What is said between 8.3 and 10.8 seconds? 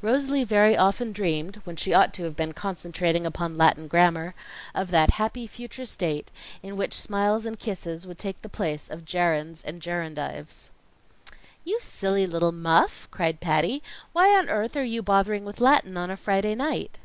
the place of gerunds and gerundives.